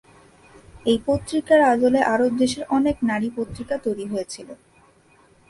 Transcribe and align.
এই 0.85 0.97
পত্রিকার 1.07 1.59
আদলে 1.71 2.01
আরব 2.13 2.31
দেশের 2.41 2.63
অনেক 2.77 2.95
নারী 3.09 3.27
পত্রিকা 3.37 3.75
তৈরি 3.85 4.05
হয়েছিল। 4.07 4.47